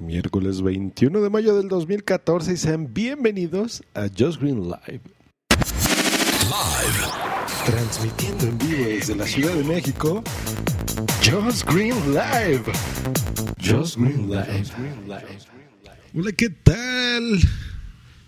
[0.00, 5.02] miércoles 21 de mayo del 2014 y sean bienvenidos a Just Green Live.
[6.44, 7.06] Live.
[7.66, 10.22] Transmitiendo en vivo desde la Ciudad de México,
[11.22, 12.64] Just Green Live.
[13.58, 14.70] Just Green Live.
[16.14, 17.38] Hola, ¿qué tal?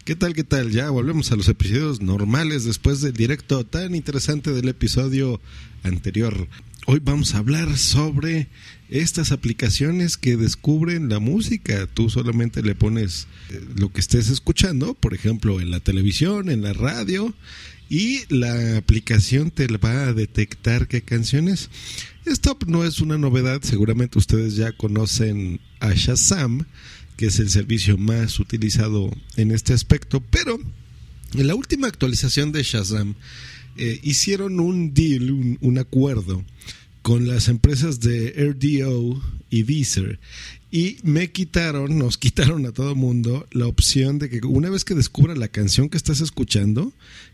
[0.04, 0.72] ¿Qué tal, qué tal?
[0.72, 5.40] Ya volvemos a los episodios normales después del directo tan interesante del episodio
[5.84, 6.48] anterior.
[6.86, 8.48] Hoy vamos a hablar sobre
[8.88, 11.86] estas aplicaciones que descubren la música.
[11.86, 16.62] Tú solamente le pones eh, lo que estés escuchando, por ejemplo, en la televisión, en
[16.62, 17.32] la radio,
[17.88, 21.70] y la aplicación te va a detectar qué canciones.
[22.24, 26.66] Esto no es una novedad, seguramente ustedes ya conocen a Shazam,
[27.16, 30.58] que es el servicio más utilizado en este aspecto, pero
[31.34, 33.14] en la última actualización de Shazam,
[33.76, 36.44] eh, hicieron un deal, un, acuerdo
[37.00, 40.20] con las empresas de RDO y Deezer
[40.70, 44.94] y me quitaron, nos quitaron a todo mundo la opción de que una vez que
[44.94, 46.92] descubra la canción que estás escuchando,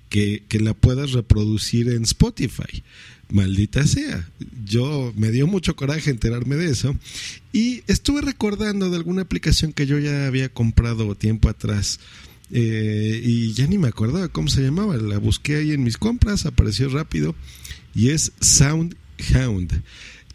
[0.09, 2.83] que, que, la puedas reproducir en Spotify.
[3.31, 4.29] Maldita sea.
[4.65, 6.97] Yo me dio mucho coraje enterarme de eso.
[7.53, 12.01] Y estuve recordando de alguna aplicación que yo ya había comprado tiempo atrás
[12.51, 14.97] eh, y ya ni me acordaba cómo se llamaba.
[14.97, 17.35] La busqué ahí en mis compras, apareció rápido
[17.95, 19.83] y es SoundHound.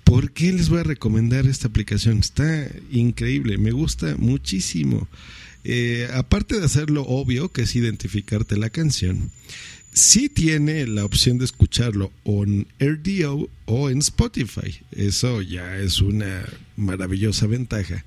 [0.03, 2.19] ¿Por qué les voy a recomendar esta aplicación?
[2.19, 5.07] Está increíble, me gusta muchísimo.
[5.63, 9.31] Eh, aparte de hacerlo obvio, que es identificarte la canción,
[9.93, 14.79] sí tiene la opción de escucharlo en RDO o en Spotify.
[14.91, 18.03] Eso ya es una maravillosa ventaja.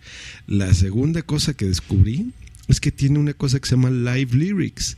[0.47, 2.33] La segunda cosa que descubrí
[2.69, 4.97] es que tiene una cosa que se llama Live Lyrics.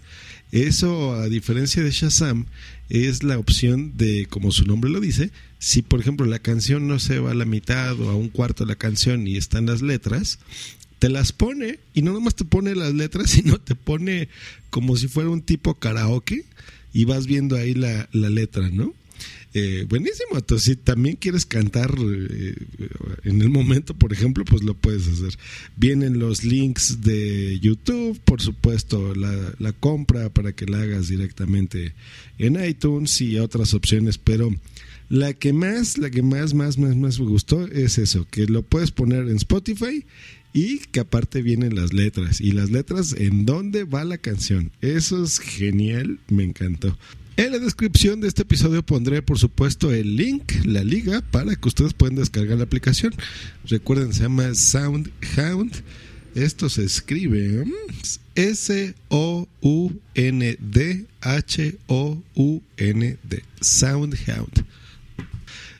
[0.50, 2.46] Eso, a diferencia de Shazam,
[2.88, 6.98] es la opción de, como su nombre lo dice, si por ejemplo la canción no
[6.98, 9.82] se va a la mitad o a un cuarto de la canción y están las
[9.82, 10.38] letras,
[10.98, 14.28] te las pone y no nomás te pone las letras, sino te pone
[14.70, 16.44] como si fuera un tipo karaoke
[16.92, 18.94] y vas viendo ahí la, la letra, ¿no?
[19.54, 20.36] Eh, buenísimo.
[20.36, 22.54] Entonces, si también quieres cantar eh,
[23.24, 25.38] en el momento, por ejemplo, pues lo puedes hacer.
[25.76, 31.94] Vienen los links de YouTube, por supuesto, la, la compra para que la hagas directamente
[32.38, 34.50] en iTunes y otras opciones, pero
[35.08, 38.62] la que más, la que más, más, más, más me gustó es eso, que lo
[38.62, 40.04] puedes poner en Spotify
[40.52, 44.72] y que aparte vienen las letras y las letras en dónde va la canción.
[44.80, 46.98] Eso es genial, me encantó.
[47.36, 51.68] En la descripción de este episodio pondré, por supuesto, el link, la liga, para que
[51.68, 53.14] ustedes puedan descargar la aplicación.
[53.64, 55.84] Recuerden, se llama SoundHound.
[56.34, 57.64] Esto se escribe
[58.34, 59.44] S-O-U-N-D-H-O-U-N-D.
[63.60, 64.64] SoundHound.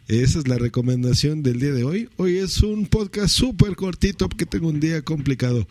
[0.09, 2.09] Esa es la recomendación del día de hoy.
[2.17, 5.67] Hoy es un podcast súper cortito porque tengo un día complicado.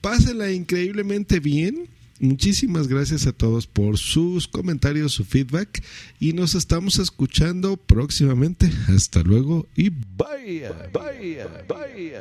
[0.00, 1.88] Pásenla increíblemente bien
[2.20, 5.82] Muchísimas gracias a todos por sus comentarios, su feedback
[6.18, 8.70] y nos estamos escuchando próximamente.
[8.94, 12.20] Hasta luego y bye, bye, bye.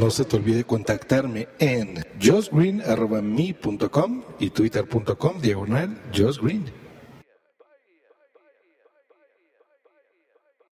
[0.00, 6.79] No se te olvide contactarme en justgreen.me.com y twitter.com diagonal justgreen.